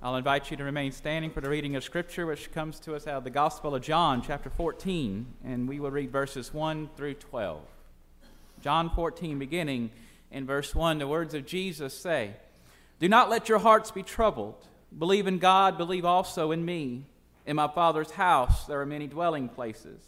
[0.00, 3.08] I'll invite you to remain standing for the reading of Scripture, which comes to us
[3.08, 7.14] out of the Gospel of John, chapter 14, and we will read verses 1 through
[7.14, 7.60] 12.
[8.62, 9.90] John 14, beginning
[10.30, 12.34] in verse 1, the words of Jesus say,
[13.00, 14.64] Do not let your hearts be troubled.
[14.96, 17.04] Believe in God, believe also in me.
[17.44, 20.00] In my Father's house there are many dwelling places.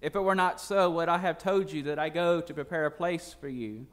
[0.00, 2.86] If it were not so, would I have told you that I go to prepare
[2.86, 3.86] a place for you?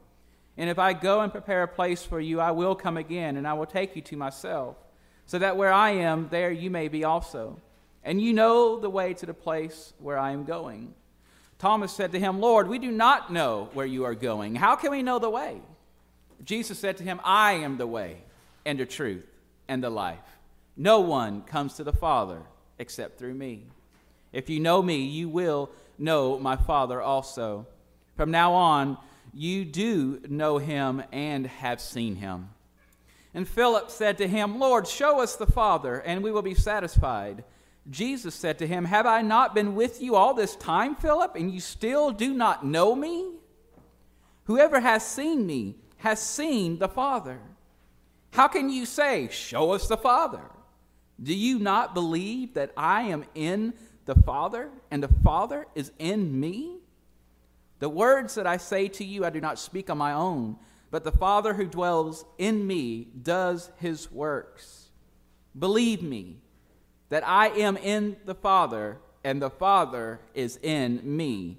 [0.58, 3.48] And if I go and prepare a place for you, I will come again, and
[3.48, 4.78] I will take you to myself,
[5.26, 7.60] so that where I am, there you may be also.
[8.04, 10.93] And you know the way to the place where I am going.
[11.60, 14.56] Thomas said to him, Lord, we do not know where you are going.
[14.56, 15.61] How can we know the way?
[16.44, 18.18] Jesus said to him, I am the way,
[18.66, 19.25] and the truth,
[19.70, 20.20] and the life.
[20.75, 22.42] No one comes to the Father
[22.80, 23.64] except through me.
[24.33, 27.68] If you know me, you will know my Father also.
[28.18, 28.97] From now on,
[29.33, 32.50] you do know him and have seen him.
[33.33, 37.44] And Philip said to him, Lord, show us the Father, and we will be satisfied.
[37.89, 41.52] Jesus said to him, Have I not been with you all this time, Philip, and
[41.52, 43.31] you still do not know me?
[44.45, 47.39] Whoever has seen me has seen the Father.
[48.31, 50.43] How can you say, Show us the Father?
[51.21, 53.73] Do you not believe that I am in
[54.05, 56.77] the Father, and the Father is in me?
[57.80, 60.58] The words that I say to you, I do not speak on my own,
[60.94, 64.91] but the Father who dwells in me does his works.
[65.58, 66.36] Believe me
[67.09, 71.58] that I am in the Father, and the Father is in me.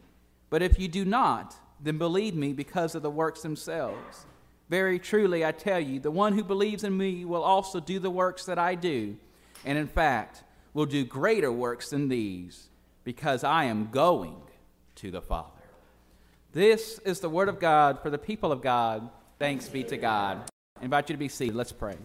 [0.51, 4.25] But if you do not, then believe me because of the works themselves.
[4.69, 8.11] Very truly, I tell you, the one who believes in me will also do the
[8.11, 9.17] works that I do,
[9.65, 12.69] and in fact, will do greater works than these,
[13.03, 14.37] because I am going
[14.95, 15.51] to the Father.
[16.53, 19.11] This is the word of God for the people of God.
[19.45, 20.41] Thanks be to God.
[20.81, 21.55] I invite you to be seated.
[21.55, 21.97] Let's pray.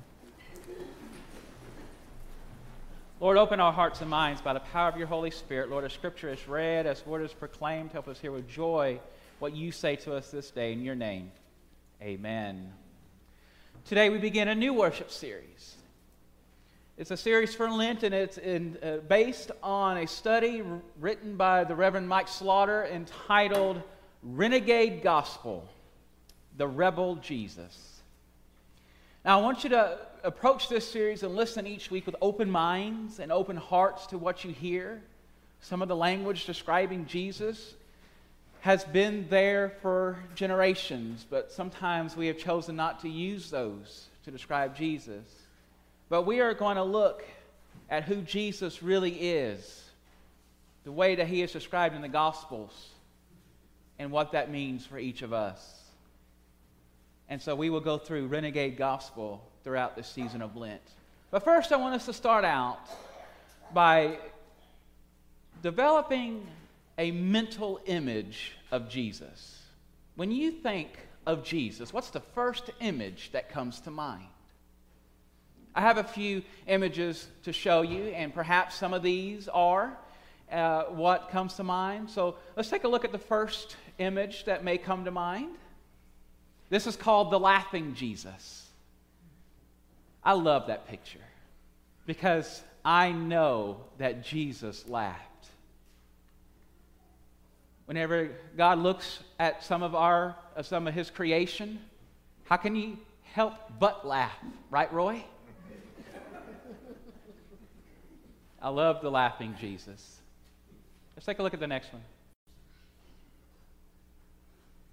[3.22, 5.70] Lord, open our hearts and minds by the power of your Holy Spirit.
[5.70, 9.00] Lord, as Scripture is read, as word is proclaimed, help us hear with joy
[9.40, 11.32] what you say to us this day in your name.
[12.02, 12.74] Amen.
[13.86, 15.76] Today we begin a new worship series.
[16.98, 20.62] It's a series for Lent, and it's in, uh, based on a study
[21.00, 23.82] written by the Reverend Mike Slaughter entitled
[24.24, 25.70] Renegade Gospel,
[26.60, 28.02] the Rebel Jesus.
[29.24, 33.20] Now, I want you to approach this series and listen each week with open minds
[33.20, 35.02] and open hearts to what you hear.
[35.62, 37.76] Some of the language describing Jesus
[38.60, 44.32] has been there for generations, but sometimes we have chosen not to use those to
[44.32, 45.24] describe Jesus.
[46.10, 47.24] But we are going to look
[47.90, 49.82] at who Jesus really is,
[50.84, 52.90] the way that he is described in the Gospels
[53.98, 55.79] and what that means for each of us.
[57.30, 60.82] And so we will go through Renegade Gospel throughout this season of Lent.
[61.30, 62.80] But first, I want us to start out
[63.72, 64.18] by
[65.62, 66.48] developing
[66.98, 69.62] a mental image of Jesus.
[70.16, 70.90] When you think
[71.28, 74.26] of Jesus, what's the first image that comes to mind?
[75.76, 79.96] I have a few images to show you, and perhaps some of these are
[80.52, 82.10] uh, what comes to mind.
[82.10, 85.56] So let's take a look at the first image that may come to mind.
[86.70, 88.68] This is called the laughing Jesus.
[90.24, 91.20] I love that picture
[92.06, 95.26] because I know that Jesus laughed.
[97.86, 101.80] Whenever God looks at some of our uh, some of his creation,
[102.44, 102.98] how can he
[103.34, 104.36] help but laugh,
[104.70, 105.24] right Roy?
[108.62, 110.18] I love the laughing Jesus.
[111.16, 112.04] Let's take a look at the next one.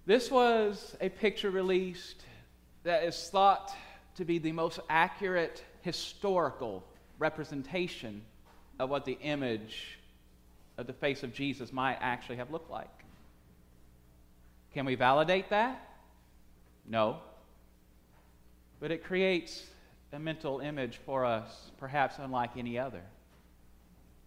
[0.07, 2.23] This was a picture released
[2.83, 3.75] that is thought
[4.15, 6.81] to be the most accurate historical
[7.19, 8.21] representation
[8.79, 9.99] of what the image
[10.77, 13.03] of the face of Jesus might actually have looked like.
[14.73, 15.89] Can we validate that?
[16.87, 17.17] No.
[18.79, 19.65] But it creates
[20.13, 23.03] a mental image for us, perhaps unlike any other.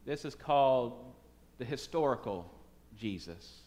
[0.04, 1.14] This is called
[1.56, 2.52] the historical
[2.98, 3.62] Jesus.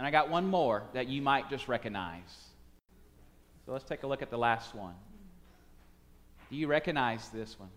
[0.00, 2.22] And I got one more that you might just recognize.
[3.66, 4.94] So let's take a look at the last one.
[6.48, 7.68] Do you recognize this one?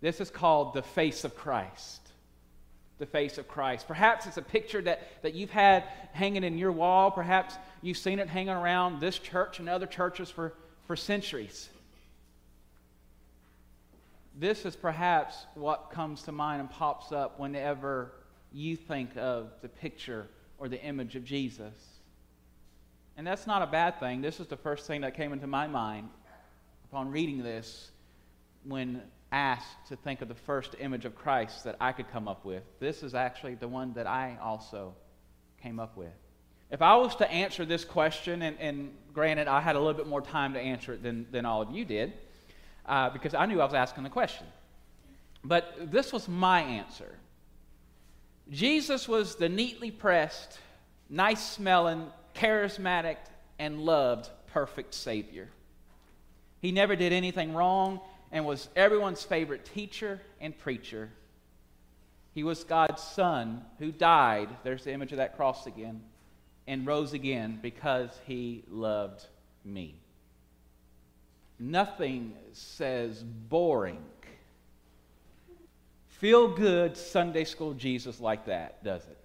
[0.00, 2.00] This is called the face of Christ.
[2.98, 3.88] The face of Christ.
[3.88, 7.10] Perhaps it's a picture that, that you've had hanging in your wall.
[7.10, 10.54] Perhaps you've seen it hanging around this church and other churches for,
[10.86, 11.70] for centuries.
[14.38, 18.12] This is perhaps what comes to mind and pops up whenever
[18.52, 20.28] you think of the picture
[20.60, 21.74] or the image of Jesus.
[23.16, 24.20] And that's not a bad thing.
[24.20, 26.08] This is the first thing that came into my mind
[26.84, 27.90] upon reading this.
[28.64, 29.02] when
[29.32, 32.62] asked to think of the first image of Christ that I could come up with.
[32.80, 34.94] This is actually the one that I also
[35.62, 36.12] came up with.
[36.70, 40.06] If I was to answer this question, and, and granted, I had a little bit
[40.06, 42.12] more time to answer it than, than all of you did,
[42.86, 44.46] uh, because I knew I was asking the question.
[45.44, 47.16] But this was my answer
[48.50, 50.58] Jesus was the neatly pressed,
[51.08, 53.16] nice smelling, charismatic,
[53.58, 55.48] and loved perfect Savior.
[56.60, 58.00] He never did anything wrong
[58.32, 61.10] and was everyone's favorite teacher and preacher.
[62.34, 66.00] He was God's Son who died, there's the image of that cross again,
[66.66, 69.26] and rose again because he loved
[69.64, 69.94] me.
[71.58, 74.02] Nothing says boring,
[76.20, 79.16] feel good Sunday school Jesus like that, does it?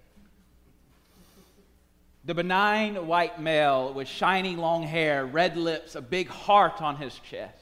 [2.24, 7.14] The benign white male with shiny long hair, red lips, a big heart on his
[7.18, 7.54] chest.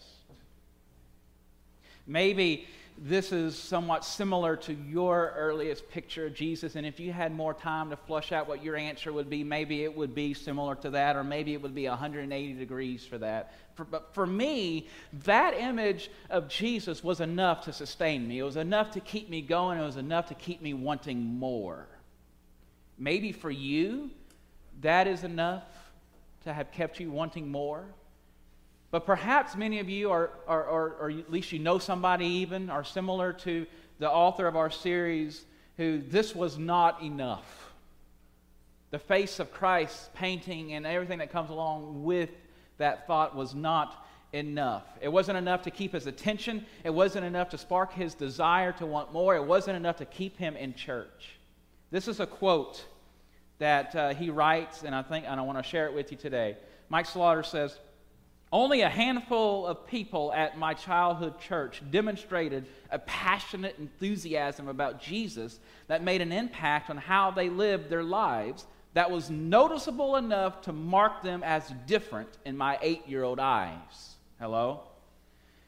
[2.06, 7.34] Maybe this is somewhat similar to your earliest picture of Jesus, and if you had
[7.34, 10.76] more time to flush out what your answer would be, maybe it would be similar
[10.76, 13.52] to that, or maybe it would be 180 degrees for that.
[13.74, 14.88] For, but for me,
[15.24, 18.38] that image of Jesus was enough to sustain me.
[18.38, 21.88] It was enough to keep me going, it was enough to keep me wanting more.
[22.96, 24.10] Maybe for you,
[24.82, 25.64] that is enough
[26.44, 27.84] to have kept you wanting more.
[28.94, 32.70] But perhaps many of you are, are, are, or at least you know somebody even,
[32.70, 33.66] are similar to
[33.98, 35.44] the author of our series
[35.76, 37.72] who this was not enough.
[38.92, 42.30] The face of Christ painting and everything that comes along with
[42.78, 44.84] that thought was not enough.
[45.00, 46.64] It wasn't enough to keep his attention.
[46.84, 49.34] It wasn't enough to spark his desire to want more.
[49.34, 51.30] It wasn't enough to keep him in church.
[51.90, 52.84] This is a quote
[53.58, 56.16] that uh, he writes, and I think, and I want to share it with you
[56.16, 56.56] today.
[56.88, 57.76] Mike Slaughter says,
[58.54, 65.58] only a handful of people at my childhood church demonstrated a passionate enthusiasm about Jesus
[65.88, 70.72] that made an impact on how they lived their lives that was noticeable enough to
[70.72, 74.14] mark them as different in my eight year old eyes.
[74.38, 74.82] Hello?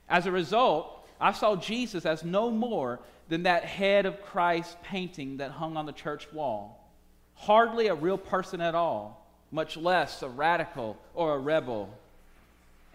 [0.08, 5.38] As a result, I saw Jesus as no more than that head of Christ painting
[5.38, 6.88] that hung on the church wall.
[7.34, 11.90] Hardly a real person at all, much less a radical or a rebel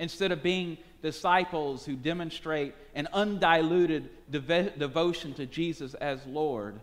[0.01, 6.79] instead of being disciples who demonstrate an undiluted dev- devotion to Jesus as Lord,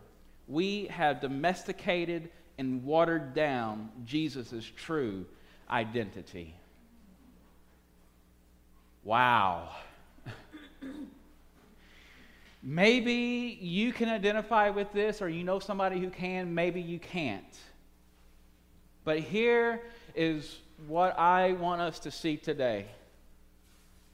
[0.46, 5.26] we have domesticated and watered down Jesus' true
[5.68, 6.54] identity.
[9.02, 9.70] Wow.
[12.62, 17.58] maybe you can identify with this, or you know somebody who can, maybe you can't.
[19.02, 19.82] But here
[20.14, 22.86] is what I want us to see today.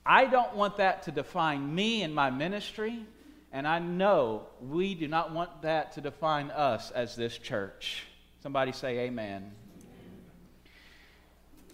[0.06, 3.04] I don't want that to define me and my ministry,
[3.52, 8.04] and I know we do not want that to define us as this church.
[8.42, 9.52] Somebody say amen.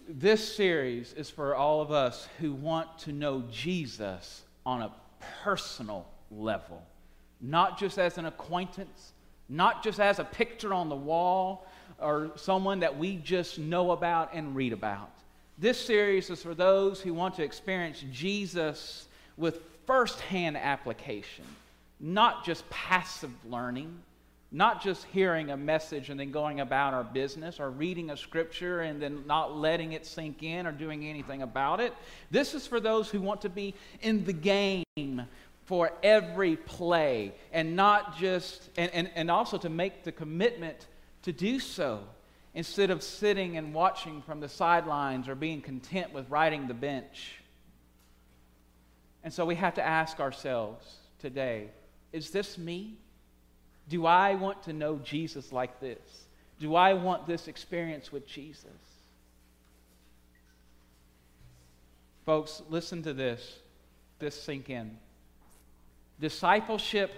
[0.07, 4.91] This series is for all of us who want to know Jesus on a
[5.43, 6.81] personal level,
[7.41, 9.13] not just as an acquaintance,
[9.49, 11.67] not just as a picture on the wall
[11.99, 15.11] or someone that we just know about and read about.
[15.61, 21.45] This series is for those who want to experience Jesus with firsthand application,
[21.99, 23.95] not just passive learning,
[24.51, 28.81] not just hearing a message and then going about our business or reading a scripture
[28.81, 31.93] and then not letting it sink in or doing anything about it.
[32.31, 35.27] This is for those who want to be in the game
[35.65, 40.87] for every play and not just, and, and, and also to make the commitment
[41.21, 42.01] to do so
[42.53, 47.35] instead of sitting and watching from the sidelines or being content with riding the bench.
[49.23, 51.69] And so we have to ask ourselves today
[52.11, 52.97] is this me?
[53.87, 56.25] Do I want to know Jesus like this?
[56.59, 58.65] Do I want this experience with Jesus?
[62.25, 63.59] Folks, listen to this.
[64.19, 64.97] This sink in.
[66.19, 67.11] Discipleship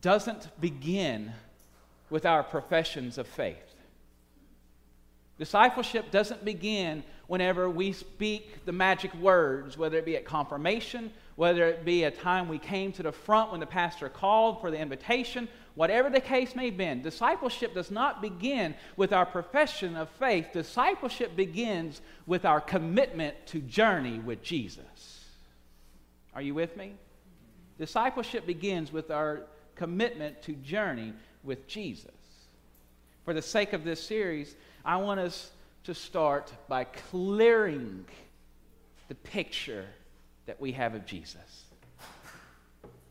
[0.00, 1.32] doesn't begin
[2.08, 3.73] with our professions of faith.
[5.38, 11.66] Discipleship doesn't begin whenever we speak the magic words, whether it be at confirmation, whether
[11.66, 14.78] it be a time we came to the front when the pastor called for the
[14.78, 17.02] invitation, whatever the case may been.
[17.02, 20.48] Discipleship does not begin with our profession of faith.
[20.52, 25.24] Discipleship begins with our commitment to journey with Jesus.
[26.34, 26.94] Are you with me?
[27.78, 29.42] Discipleship begins with our
[29.74, 31.12] commitment to journey
[31.42, 32.12] with Jesus.
[33.24, 35.50] For the sake of this series, I want us
[35.84, 38.04] to start by clearing
[39.08, 39.86] the picture
[40.44, 41.64] that we have of Jesus.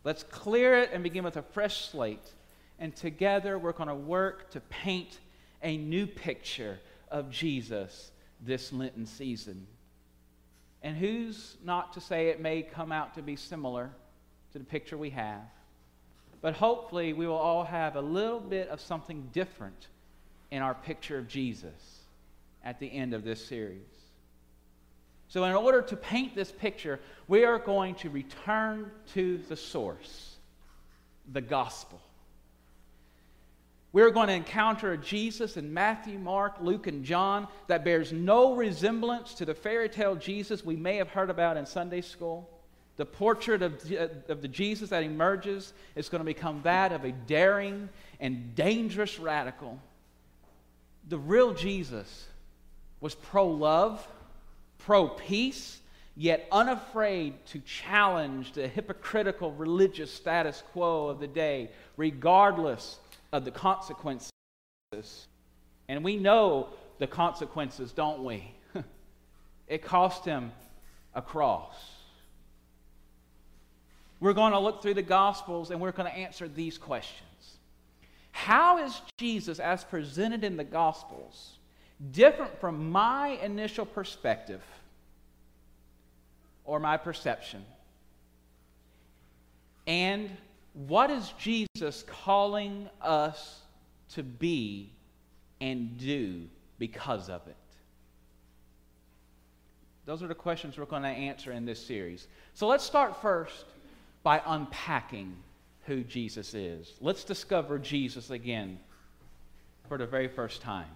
[0.03, 2.33] Let's clear it and begin with a fresh slate.
[2.77, 5.19] And together we're going to work to paint
[5.63, 8.11] a new picture of Jesus
[8.41, 9.65] this Lenten season.
[10.83, 13.89] And who's not to say it may come out to be similar
[14.51, 15.41] to the picture we have?
[16.41, 19.87] But hopefully, we will all have a little bit of something different
[20.53, 22.03] in our picture of Jesus
[22.63, 23.81] at the end of this series.
[25.27, 30.35] So, in order to paint this picture, we are going to return to the source,
[31.31, 31.99] the gospel.
[33.93, 38.53] We're going to encounter a Jesus in Matthew, Mark, Luke, and John that bears no
[38.53, 42.47] resemblance to the fairy tale Jesus we may have heard about in Sunday school.
[42.97, 43.73] The portrait of,
[44.29, 49.17] of the Jesus that emerges is going to become that of a daring and dangerous
[49.17, 49.79] radical.
[51.07, 52.27] The real Jesus
[53.01, 54.07] was pro love,
[54.79, 55.79] pro peace,
[56.15, 62.99] yet unafraid to challenge the hypocritical religious status quo of the day, regardless
[63.31, 64.31] of the consequences.
[65.87, 66.69] And we know
[66.99, 68.53] the consequences, don't we?
[69.67, 70.51] it cost him
[71.13, 71.75] a cross.
[74.19, 77.27] We're going to look through the Gospels and we're going to answer these questions.
[78.33, 81.59] How is Jesus, as presented in the Gospels,
[82.11, 84.61] different from my initial perspective
[86.65, 87.63] or my perception?
[89.85, 90.29] And
[90.73, 93.61] what is Jesus calling us
[94.09, 94.89] to be
[95.61, 96.47] and do
[96.79, 97.55] because of it?
[100.05, 102.27] Those are the questions we're going to answer in this series.
[102.55, 103.65] So let's start first
[104.23, 105.35] by unpacking
[105.85, 106.93] who Jesus is.
[107.01, 108.79] Let's discover Jesus again
[109.87, 110.87] for the very first time.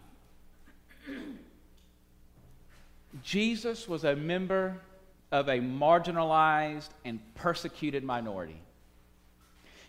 [3.24, 4.78] Jesus was a member
[5.32, 8.60] of a marginalized and persecuted minority.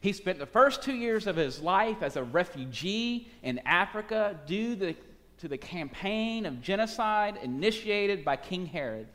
[0.00, 4.76] He spent the first two years of his life as a refugee in Africa due
[4.76, 4.96] the,
[5.38, 9.08] to the campaign of genocide initiated by King Herod.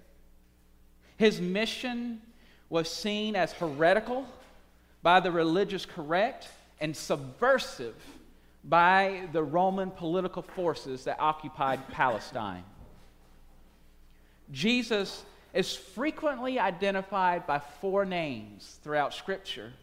[1.18, 2.22] His mission
[2.70, 4.26] was seen as heretical
[5.04, 6.48] by the religious correct
[6.80, 7.96] and subversive
[8.64, 12.64] by the Roman political forces that occupied Palestine.
[14.52, 19.74] Jesus is frequently identified by four names throughout Scripture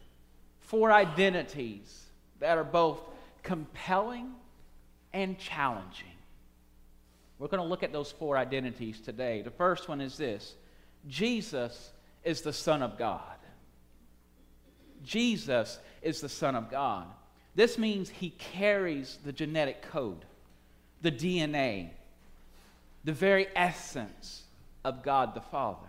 [0.71, 2.05] four identities
[2.39, 3.01] that are both
[3.43, 4.33] compelling
[5.13, 6.07] and challenging.
[7.41, 9.43] We're going to look at those four identities today.
[9.43, 10.55] The first one is this
[11.09, 11.91] Jesus
[12.23, 13.40] is the Son of God.
[15.05, 17.07] Jesus is the Son of God.
[17.55, 20.25] This means he carries the genetic code,
[21.03, 21.91] the DNA,
[23.05, 24.45] the very essence
[24.85, 25.89] of God the Father.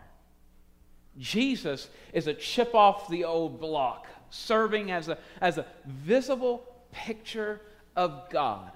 [1.17, 7.61] Jesus is a chip off the old block serving as a, as a visible picture
[7.95, 8.71] of God,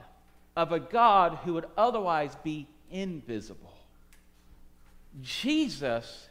[0.56, 3.74] of a God who would otherwise be invisible.
[5.22, 6.30] Jesus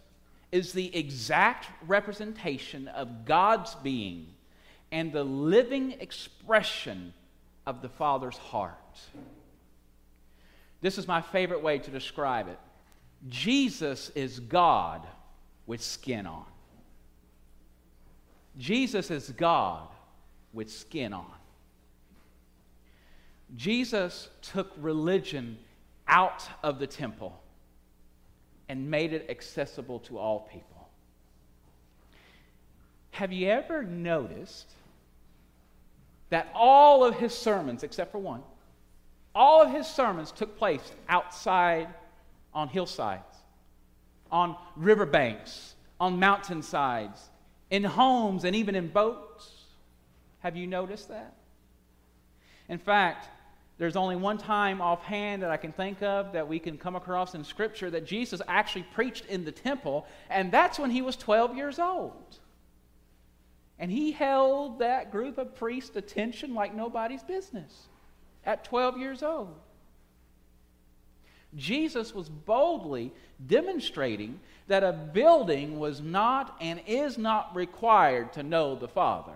[0.54, 4.28] is the exact representation of God's being
[4.92, 7.12] and the living expression
[7.66, 9.00] of the Father's heart.
[10.80, 12.60] This is my favorite way to describe it.
[13.28, 15.04] Jesus is God
[15.66, 16.44] with skin on.
[18.56, 19.88] Jesus is God
[20.52, 21.32] with skin on.
[23.56, 25.58] Jesus took religion
[26.06, 27.40] out of the temple
[28.68, 30.88] and made it accessible to all people.
[33.12, 34.68] Have you ever noticed
[36.30, 38.42] that all of his sermons, except for one,
[39.34, 41.88] all of his sermons took place outside
[42.52, 43.36] on hillsides,
[44.32, 47.28] on riverbanks, on mountainsides,
[47.70, 49.50] in homes and even in boats.
[50.40, 51.34] Have you noticed that?
[52.68, 53.28] In fact,
[53.76, 57.34] there's only one time offhand that I can think of that we can come across
[57.34, 61.56] in Scripture that Jesus actually preached in the temple, and that's when he was 12
[61.56, 62.38] years old.
[63.78, 67.88] And he held that group of priests' attention like nobody's business
[68.46, 69.56] at 12 years old.
[71.56, 73.12] Jesus was boldly
[73.44, 79.32] demonstrating that a building was not and is not required to know the Father,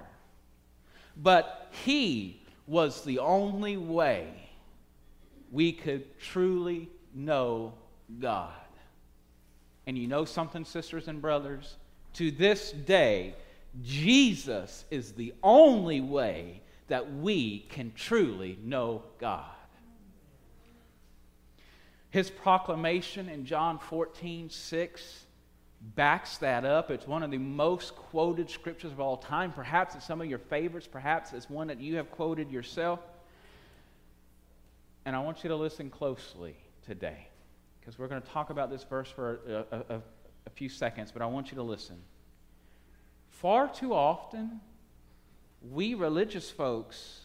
[1.17, 4.29] but He was the only way
[5.51, 7.73] we could truly know
[8.21, 8.53] God.
[9.87, 11.77] And you know something, sisters and brothers?
[12.15, 13.35] To this day,
[13.83, 19.45] Jesus is the only way that we can truly know God.
[22.11, 25.27] His proclamation in John 14, 6
[25.81, 26.91] backs that up.
[26.91, 29.53] It's one of the most quoted scriptures of all time.
[29.53, 30.89] Perhaps it's some of your favorites.
[30.91, 33.01] Perhaps it's one that you have quoted yourself.
[35.05, 37.29] And I want you to listen closely today
[37.81, 40.03] because we're going to talk about this verse for a, a, a,
[40.47, 41.97] a few seconds, but I want you to listen.
[43.31, 44.61] Far too often,
[45.71, 47.21] we religious folks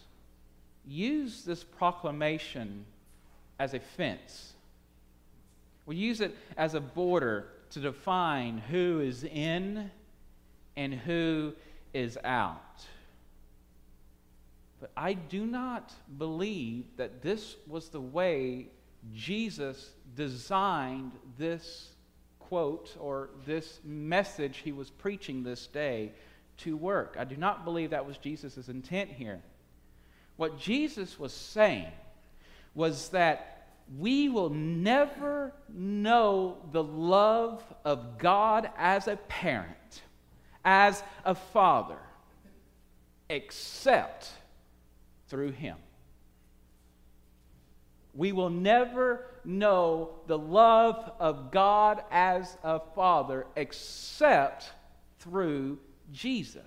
[0.86, 2.86] use this proclamation
[3.60, 4.54] as a fence.
[5.86, 9.89] We use it as a border to define who is in
[10.75, 11.53] and who
[11.94, 12.86] is out.
[14.80, 18.68] But I do not believe that this was the way
[19.13, 21.89] Jesus designed this
[22.39, 26.12] quote or this message he was preaching this day
[26.58, 27.15] to work.
[27.18, 29.42] I do not believe that was Jesus' intent here.
[30.36, 31.88] What Jesus was saying
[32.75, 33.53] was that
[33.98, 40.02] we will never know the love of God as a parent,
[40.63, 42.00] as a father,
[43.30, 44.30] except
[45.28, 45.78] through Him.
[48.13, 54.72] We will never know the love of God as a father except
[55.20, 55.80] through
[56.12, 56.62] Jesus.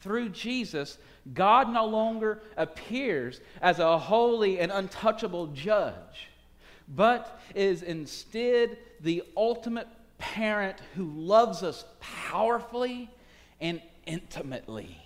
[0.00, 0.98] Through Jesus,
[1.34, 6.28] God no longer appears as a holy and untouchable judge,
[6.88, 9.88] but is instead the ultimate
[10.18, 13.10] parent who loves us powerfully
[13.60, 14.96] and intimately.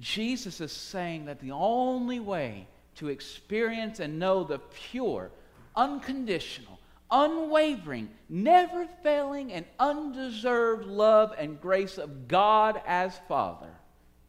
[0.00, 2.66] Jesus is saying that the only way
[2.96, 5.30] to experience and know the pure,
[5.76, 6.79] unconditional,
[7.10, 13.70] unwavering, never failing, and undeserved love and grace of God as Father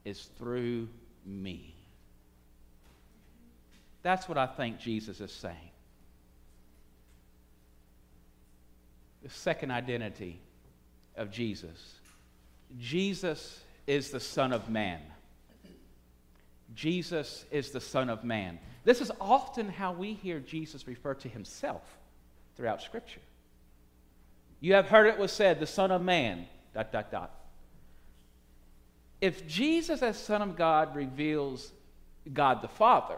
[0.05, 0.87] is through
[1.25, 1.75] me.
[4.03, 5.55] That's what I think Jesus is saying.
[9.23, 10.39] The second identity
[11.15, 11.95] of Jesus
[12.79, 15.01] Jesus is the Son of Man.
[16.73, 18.59] Jesus is the Son of Man.
[18.85, 21.83] This is often how we hear Jesus refer to himself
[22.61, 23.21] throughout Scripture.
[24.59, 26.45] You have heard it was said, the Son of Man,
[26.75, 27.31] dot, dot, dot.
[29.19, 31.71] If Jesus as Son of God reveals
[32.31, 33.17] God the Father,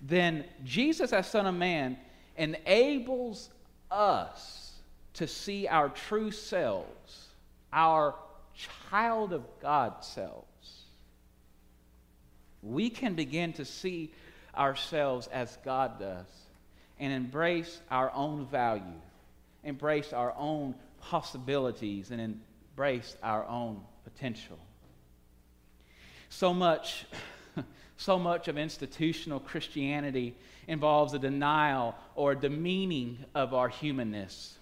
[0.00, 1.98] then Jesus as Son of Man
[2.36, 3.50] enables
[3.90, 4.70] us
[5.14, 7.26] to see our true selves,
[7.72, 8.14] our
[8.88, 10.84] child of God selves.
[12.62, 14.12] We can begin to see
[14.56, 16.41] ourselves as God does
[17.02, 19.00] and embrace our own value,
[19.64, 24.56] embrace our own possibilities, and embrace our own potential.
[26.28, 27.04] So much,
[27.96, 30.36] so much of institutional Christianity
[30.68, 34.56] involves a denial or a demeaning of our humanness.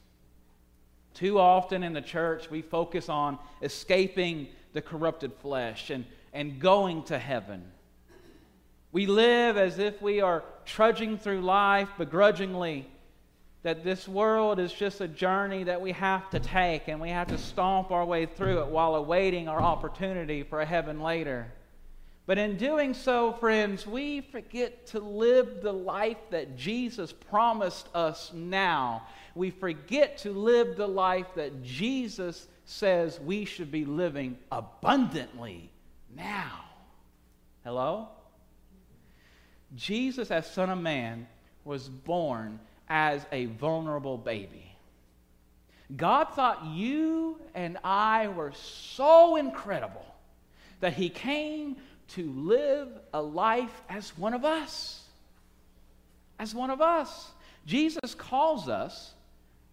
[1.12, 7.03] Too often in the church, we focus on escaping the corrupted flesh and, and going
[7.05, 7.70] to heaven.
[8.92, 12.88] We live as if we are trudging through life begrudgingly,
[13.62, 17.29] that this world is just a journey that we have to take and we have
[17.29, 21.53] to stomp our way through it while awaiting our opportunity for a heaven later.
[22.26, 28.33] But in doing so, friends, we forget to live the life that Jesus promised us
[28.33, 29.03] now.
[29.35, 35.70] We forget to live the life that Jesus says we should be living abundantly
[36.16, 36.64] now.
[37.64, 38.09] Hello?
[39.76, 41.26] Jesus, as Son of Man,
[41.64, 44.74] was born as a vulnerable baby.
[45.96, 50.04] God thought you and I were so incredible
[50.80, 51.76] that He came
[52.09, 55.02] to live a life as one of us.
[56.38, 57.30] As one of us.
[57.66, 59.12] Jesus calls us,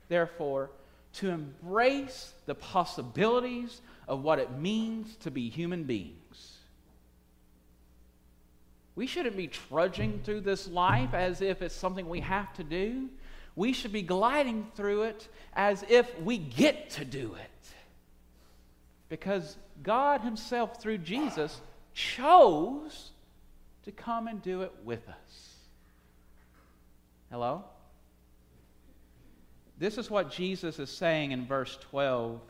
[0.09, 0.69] therefore,
[1.13, 6.13] to embrace the possibilities of what it means to be human beings.
[8.97, 13.09] We shouldn't be trudging through this life as if it's something we have to do.
[13.55, 17.69] We should be gliding through it as if we get to do it.
[19.07, 21.61] Because God Himself, through Jesus,
[21.93, 23.11] chose
[23.83, 25.55] to come and do it with us.
[27.29, 27.65] Hello?
[29.77, 32.41] This is what Jesus is saying in verse 12.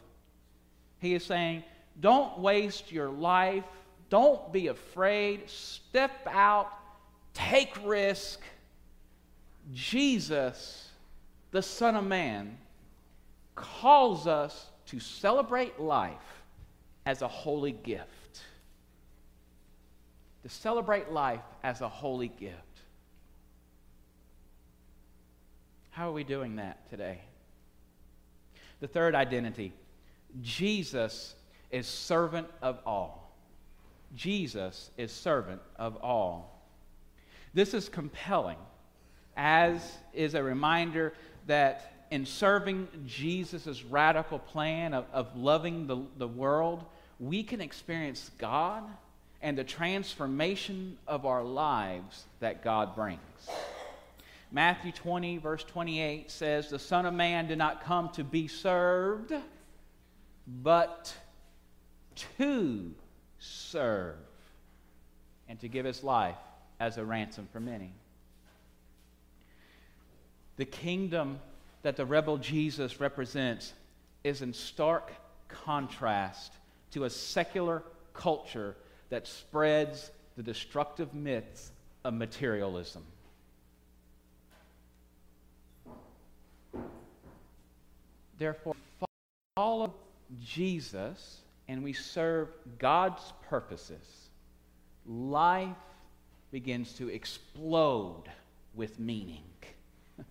[1.00, 1.66] He is saying,
[2.00, 3.66] Don't waste your life
[4.10, 5.50] don't be afraid.
[5.50, 6.72] Step out.
[7.34, 8.40] Take risk.
[9.74, 10.90] Jesus,
[11.52, 12.58] the Son of Man,
[13.56, 16.44] calls us to celebrate life
[17.06, 18.42] as a holy gift.
[20.44, 22.56] To celebrate life as a holy gift.
[25.90, 27.20] How are we doing that today?
[28.80, 29.74] The third identity
[30.42, 31.36] Jesus
[31.72, 33.27] is servant of all.
[34.16, 36.62] Jesus is servant of all.
[37.54, 38.58] This is compelling,
[39.36, 41.14] as is a reminder
[41.48, 46.86] that in serving Jesus' radical plan of, of loving the, the world,
[47.20, 48.84] we can experience God
[49.42, 53.20] and the transformation of our lives that God brings.
[54.52, 59.34] Matthew 20, verse 28 says, The Son of Man did not come to be served,
[60.48, 61.14] but
[62.38, 62.94] to
[63.40, 64.16] serve
[65.48, 66.38] and to give his life
[66.80, 67.92] as a ransom for many.
[70.58, 71.40] The kingdom
[71.84, 73.74] that the rebel Jesus represents
[74.24, 75.12] is in stark
[75.48, 76.54] contrast
[76.92, 78.76] to a secular culture
[79.10, 81.72] that spreads the destructive myths
[82.04, 83.04] of materialism.
[88.38, 88.76] Therefore,
[89.56, 89.94] follow
[90.44, 92.50] Jesus and we serve
[92.80, 94.30] God's purposes.
[95.06, 95.76] Life
[96.52, 98.24] begins to explode
[98.74, 99.44] with meaning.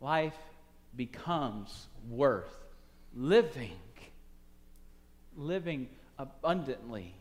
[0.00, 0.36] Life
[0.96, 2.54] becomes worth
[3.14, 3.78] living,
[5.36, 7.14] living abundantly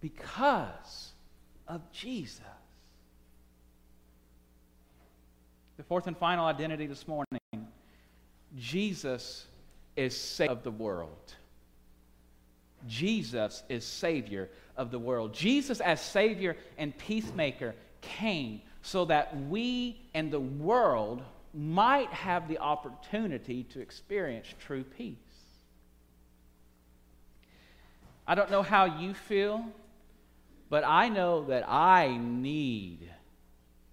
[0.00, 1.12] because
[1.66, 2.40] of Jesus.
[5.76, 7.40] The fourth and final identity this morning
[8.56, 9.46] Jesus
[9.96, 11.34] is Savior of the world.
[12.86, 15.32] Jesus is Savior of the world.
[15.32, 21.22] Jesus, as Savior and peacemaker, came so that we and the world
[21.54, 25.16] might have the opportunity to experience true peace.
[28.26, 29.64] I don't know how you feel,
[30.68, 33.10] but I know that I need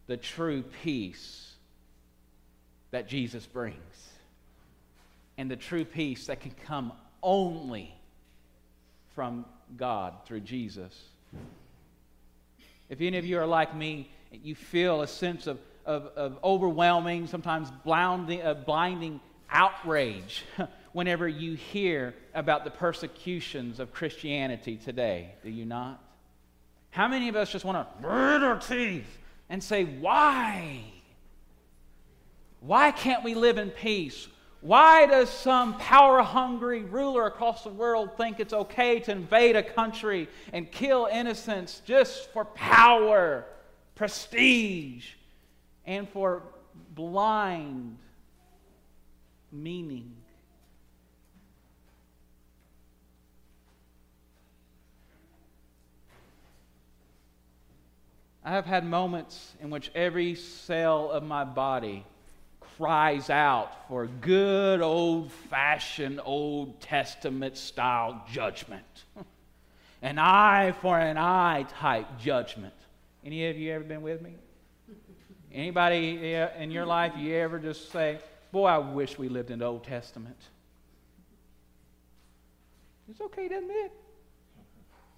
[0.08, 1.54] the true peace
[2.92, 4.11] that Jesus brings.
[5.38, 6.92] And the true peace that can come
[7.24, 7.94] only
[9.16, 9.46] from
[9.78, 11.00] God through Jesus.
[12.90, 17.28] If any of you are like me, you feel a sense of, of, of overwhelming,
[17.28, 20.46] sometimes blinding, uh, blinding outrage
[20.94, 26.02] whenever you hear about the persecutions of Christianity today, do you not?
[26.92, 29.18] How many of us just want to grit our teeth
[29.50, 30.82] and say, Why?
[32.60, 34.28] Why can't we live in peace?
[34.62, 39.64] Why does some power hungry ruler across the world think it's okay to invade a
[39.64, 43.46] country and kill innocents just for power,
[43.96, 45.14] prestige,
[45.84, 46.44] and for
[46.94, 47.98] blind
[49.52, 50.16] meaning?
[58.44, 62.06] I have had moments in which every cell of my body
[62.78, 68.86] cries out for good old fashioned Old Testament style judgment.
[70.02, 72.74] an eye for an eye type judgment.
[73.24, 74.36] Any of you ever been with me?
[75.54, 78.20] Anybody in your life, you ever just say,
[78.52, 80.38] Boy, I wish we lived in the Old Testament?
[83.10, 83.92] It's okay to admit.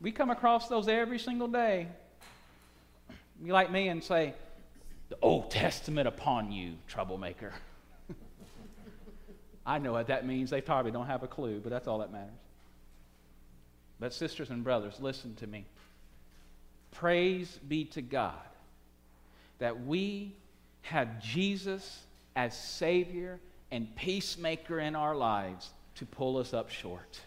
[0.02, 1.88] We come across those every single day.
[3.44, 4.34] You like me and say,
[5.13, 7.54] the Old Testament upon you, troublemaker.
[9.65, 10.49] I know what that means.
[10.49, 12.32] They probably don't have a clue, but that's all that matters.
[13.99, 15.65] But, sisters and brothers, listen to me.
[16.89, 18.34] Praise be to God
[19.60, 20.34] that we
[20.82, 27.21] have Jesus as Savior and peacemaker in our lives to pull us up short.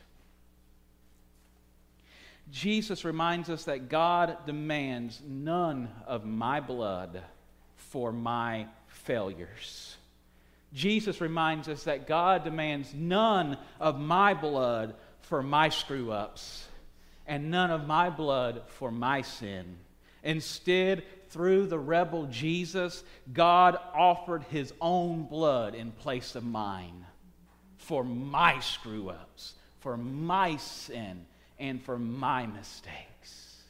[2.50, 7.22] Jesus reminds us that God demands none of my blood
[7.90, 9.96] for my failures.
[10.72, 16.66] Jesus reminds us that God demands none of my blood for my screw ups
[17.26, 19.76] and none of my blood for my sin.
[20.22, 27.06] Instead, through the rebel Jesus, God offered his own blood in place of mine
[27.78, 31.24] for my screw ups, for my sin,
[31.58, 33.62] and for my mistakes.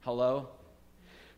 [0.00, 0.48] Hello?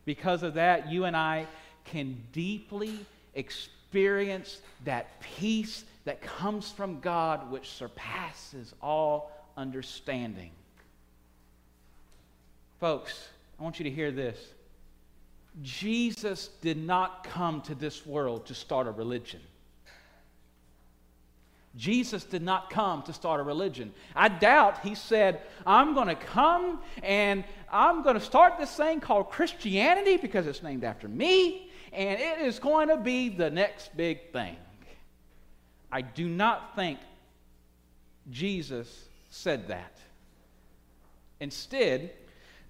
[0.05, 1.47] Because of that, you and I
[1.91, 10.51] can deeply experience that peace that comes from God, which surpasses all understanding.
[12.79, 13.27] Folks,
[13.59, 14.39] I want you to hear this.
[15.61, 19.41] Jesus did not come to this world to start a religion.
[21.75, 23.93] Jesus did not come to start a religion.
[24.15, 28.99] I doubt he said, I'm going to come and I'm going to start this thing
[28.99, 33.95] called Christianity because it's named after me and it is going to be the next
[33.95, 34.55] big thing.
[35.91, 36.99] I do not think
[38.29, 39.97] Jesus said that.
[41.39, 42.11] Instead,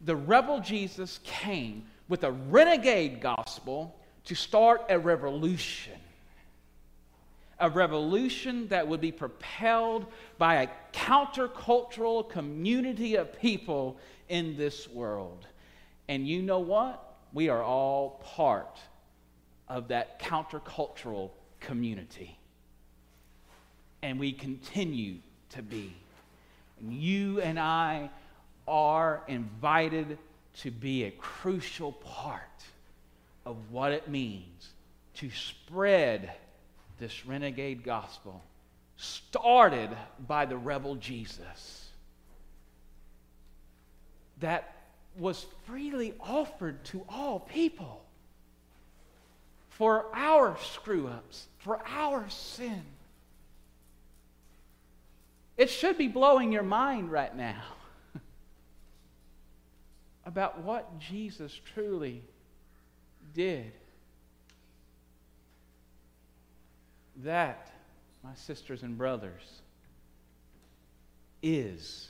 [0.01, 5.99] the rebel Jesus came with a renegade gospel to start a revolution.
[7.59, 10.07] A revolution that would be propelled
[10.39, 15.45] by a countercultural community of people in this world.
[16.07, 17.17] And you know what?
[17.33, 18.79] We are all part
[19.71, 21.31] of that countercultural
[21.61, 22.37] community.
[24.01, 25.19] And we continue
[25.51, 25.93] to be.
[26.81, 28.09] And you and I
[28.67, 30.17] are invited
[30.57, 32.41] to be a crucial part
[33.45, 34.73] of what it means
[35.15, 36.31] to spread
[36.99, 38.41] this renegade gospel
[38.97, 39.89] started
[40.27, 41.87] by the rebel Jesus
[44.41, 44.75] that
[45.17, 48.03] was freely offered to all people
[49.71, 52.83] for our screw ups, for our sin.
[55.57, 57.61] It should be blowing your mind right now
[60.25, 62.21] about what Jesus truly
[63.33, 63.71] did.
[67.23, 67.71] That,
[68.23, 69.61] my sisters and brothers,
[71.41, 72.09] is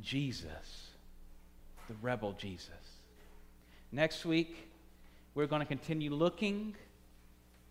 [0.00, 0.88] Jesus,
[1.88, 2.70] the rebel Jesus.
[3.92, 4.56] Next week,
[5.34, 6.74] we're going to continue looking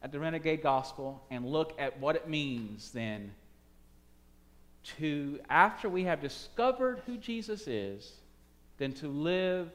[0.02, 3.32] at the renegade gospel and look at what it means then
[4.98, 8.12] to, after we have discovered who Jesus is,
[8.78, 9.70] then to live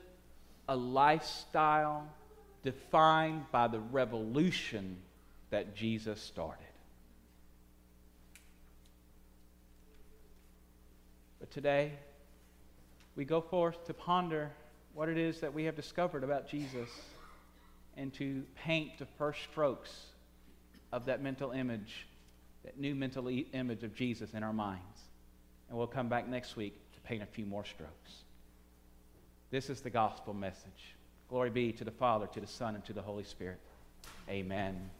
[0.68, 2.06] a lifestyle
[2.62, 4.98] defined by the revolution
[5.48, 6.66] that Jesus started.
[11.40, 11.92] But today,
[13.16, 14.50] we go forth to ponder
[14.92, 16.90] what it is that we have discovered about Jesus
[17.98, 19.90] and to paint the first strokes
[20.92, 22.06] of that mental image,
[22.64, 25.00] that new mental e- image of Jesus in our minds.
[25.68, 28.12] And we'll come back next week to paint a few more strokes.
[29.50, 30.94] This is the gospel message.
[31.28, 33.60] Glory be to the Father, to the Son, and to the Holy Spirit.
[34.28, 34.90] Amen.